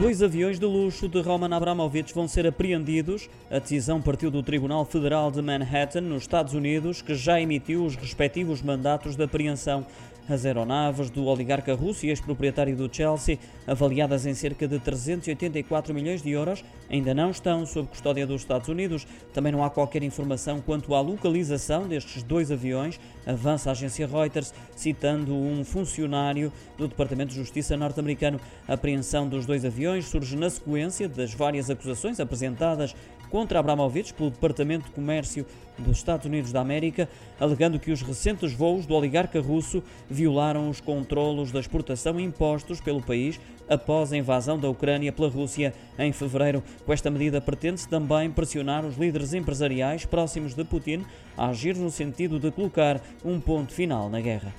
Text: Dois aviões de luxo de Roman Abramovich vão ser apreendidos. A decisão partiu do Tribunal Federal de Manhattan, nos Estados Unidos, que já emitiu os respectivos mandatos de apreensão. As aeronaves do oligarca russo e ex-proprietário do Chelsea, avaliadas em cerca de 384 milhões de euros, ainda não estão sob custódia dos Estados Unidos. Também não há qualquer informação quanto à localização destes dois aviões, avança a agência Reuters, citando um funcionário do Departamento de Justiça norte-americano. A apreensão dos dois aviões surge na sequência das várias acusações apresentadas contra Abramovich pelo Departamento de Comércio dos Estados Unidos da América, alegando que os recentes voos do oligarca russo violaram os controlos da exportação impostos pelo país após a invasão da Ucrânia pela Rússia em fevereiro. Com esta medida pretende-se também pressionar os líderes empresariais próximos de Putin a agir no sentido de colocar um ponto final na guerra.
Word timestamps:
Dois 0.00 0.22
aviões 0.22 0.58
de 0.58 0.64
luxo 0.64 1.06
de 1.06 1.20
Roman 1.20 1.54
Abramovich 1.54 2.14
vão 2.14 2.26
ser 2.26 2.46
apreendidos. 2.46 3.28
A 3.50 3.58
decisão 3.58 4.00
partiu 4.00 4.30
do 4.30 4.42
Tribunal 4.42 4.82
Federal 4.86 5.30
de 5.30 5.42
Manhattan, 5.42 6.00
nos 6.00 6.22
Estados 6.22 6.54
Unidos, 6.54 7.02
que 7.02 7.14
já 7.14 7.38
emitiu 7.38 7.84
os 7.84 7.96
respectivos 7.96 8.62
mandatos 8.62 9.14
de 9.14 9.22
apreensão. 9.22 9.84
As 10.30 10.46
aeronaves 10.46 11.10
do 11.10 11.24
oligarca 11.26 11.74
russo 11.74 12.06
e 12.06 12.10
ex-proprietário 12.10 12.76
do 12.76 12.88
Chelsea, 12.94 13.36
avaliadas 13.66 14.26
em 14.26 14.32
cerca 14.32 14.68
de 14.68 14.78
384 14.78 15.92
milhões 15.92 16.22
de 16.22 16.30
euros, 16.30 16.64
ainda 16.88 17.12
não 17.12 17.32
estão 17.32 17.66
sob 17.66 17.88
custódia 17.88 18.24
dos 18.24 18.42
Estados 18.42 18.68
Unidos. 18.68 19.04
Também 19.34 19.50
não 19.50 19.64
há 19.64 19.70
qualquer 19.70 20.04
informação 20.04 20.60
quanto 20.60 20.94
à 20.94 21.00
localização 21.00 21.88
destes 21.88 22.22
dois 22.22 22.52
aviões, 22.52 23.00
avança 23.26 23.70
a 23.70 23.72
agência 23.72 24.06
Reuters, 24.06 24.54
citando 24.76 25.34
um 25.34 25.64
funcionário 25.64 26.52
do 26.78 26.86
Departamento 26.86 27.30
de 27.30 27.36
Justiça 27.36 27.76
norte-americano. 27.76 28.40
A 28.68 28.74
apreensão 28.74 29.28
dos 29.28 29.44
dois 29.44 29.64
aviões 29.64 30.06
surge 30.06 30.36
na 30.36 30.48
sequência 30.48 31.08
das 31.08 31.34
várias 31.34 31.68
acusações 31.68 32.20
apresentadas 32.20 32.94
contra 33.30 33.60
Abramovich 33.60 34.12
pelo 34.12 34.30
Departamento 34.30 34.86
de 34.86 34.90
Comércio 34.90 35.46
dos 35.78 35.98
Estados 35.98 36.26
Unidos 36.26 36.52
da 36.52 36.60
América, 36.60 37.08
alegando 37.38 37.78
que 37.78 37.90
os 37.90 38.02
recentes 38.02 38.52
voos 38.52 38.84
do 38.84 38.94
oligarca 38.94 39.40
russo 39.40 39.82
violaram 40.20 40.68
os 40.68 40.82
controlos 40.82 41.50
da 41.50 41.58
exportação 41.58 42.20
impostos 42.20 42.78
pelo 42.78 43.00
país 43.00 43.40
após 43.66 44.12
a 44.12 44.18
invasão 44.18 44.58
da 44.58 44.68
Ucrânia 44.68 45.10
pela 45.10 45.30
Rússia 45.30 45.72
em 45.98 46.12
fevereiro. 46.12 46.62
Com 46.84 46.92
esta 46.92 47.10
medida 47.10 47.40
pretende-se 47.40 47.88
também 47.88 48.30
pressionar 48.30 48.84
os 48.84 48.98
líderes 48.98 49.32
empresariais 49.32 50.04
próximos 50.04 50.52
de 50.52 50.62
Putin 50.62 51.06
a 51.38 51.48
agir 51.48 51.74
no 51.74 51.90
sentido 51.90 52.38
de 52.38 52.50
colocar 52.50 53.00
um 53.24 53.40
ponto 53.40 53.72
final 53.72 54.10
na 54.10 54.20
guerra. 54.20 54.52